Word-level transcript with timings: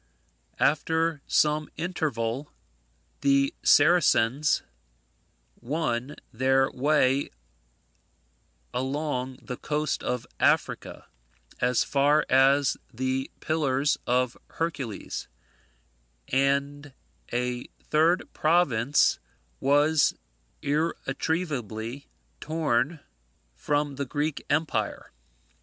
After 0.59 1.21
some 1.27 1.69
interval, 1.77 2.51
the 3.19 3.53
Saracens 3.61 4.63
won 5.61 6.15
their 6.33 6.71
way 6.71 7.29
along 8.73 9.35
the 9.43 9.57
coast 9.57 10.01
of 10.01 10.25
Africa, 10.39 11.05
as 11.59 11.83
far 11.83 12.25
as 12.31 12.77
the 12.91 13.29
Pillars 13.41 13.99
of 14.07 14.35
Hercules, 14.53 15.27
and 16.29 16.93
a 17.31 17.67
third 17.91 18.27
province 18.33 19.19
was 19.59 20.15
irretrievably 20.63 22.07
torn 22.39 23.01
from 23.53 23.97
the 23.97 24.05
Greek 24.07 24.43
empire. 24.49 25.11